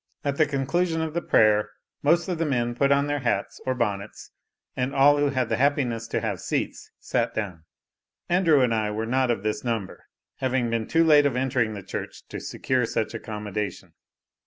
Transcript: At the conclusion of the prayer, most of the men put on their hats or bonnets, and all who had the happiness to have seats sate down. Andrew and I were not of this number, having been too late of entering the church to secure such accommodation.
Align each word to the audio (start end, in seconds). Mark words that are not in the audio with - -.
At 0.23 0.37
the 0.37 0.47
conclusion 0.47 0.99
of 0.99 1.13
the 1.13 1.21
prayer, 1.21 1.69
most 2.01 2.27
of 2.27 2.39
the 2.39 2.45
men 2.47 2.73
put 2.73 2.91
on 2.91 3.05
their 3.05 3.19
hats 3.19 3.61
or 3.67 3.75
bonnets, 3.75 4.31
and 4.75 4.95
all 4.95 5.19
who 5.19 5.29
had 5.29 5.47
the 5.49 5.57
happiness 5.57 6.07
to 6.07 6.21
have 6.21 6.41
seats 6.41 6.89
sate 6.97 7.35
down. 7.35 7.65
Andrew 8.27 8.61
and 8.61 8.73
I 8.73 8.89
were 8.89 9.05
not 9.05 9.29
of 9.29 9.43
this 9.43 9.63
number, 9.63 10.05
having 10.37 10.71
been 10.71 10.87
too 10.87 11.03
late 11.03 11.27
of 11.27 11.35
entering 11.35 11.75
the 11.75 11.83
church 11.83 12.23
to 12.29 12.39
secure 12.39 12.87
such 12.87 13.13
accommodation. 13.13 13.93